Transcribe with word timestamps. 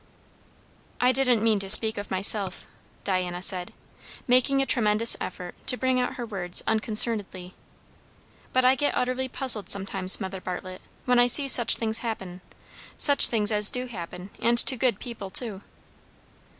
"I 0.99 1.11
didn't 1.11 1.43
mean 1.43 1.59
to 1.59 1.69
speak 1.69 1.99
of 1.99 2.09
myself," 2.09 2.65
Diana 3.03 3.39
said, 3.39 3.71
making 4.27 4.59
a 4.59 4.65
tremendous 4.65 5.15
effort 5.21 5.53
to 5.67 5.77
bring 5.77 5.99
out 5.99 6.15
her 6.15 6.25
words 6.25 6.63
unconcernedly; 6.65 7.53
"but 8.51 8.65
I 8.65 8.73
get 8.73 8.97
utterly 8.97 9.27
puzzled 9.29 9.69
sometimes, 9.69 10.19
Mother 10.19 10.41
Bartlett, 10.41 10.81
when 11.05 11.19
I 11.19 11.27
see 11.27 11.47
such 11.47 11.77
things 11.77 11.99
happen 11.99 12.41
such 12.97 13.27
things 13.27 13.51
as 13.51 13.69
do 13.69 13.85
happen, 13.85 14.31
and 14.41 14.57
to 14.57 14.75
good 14.75 14.97
people 14.99 15.29
too." 15.29 15.61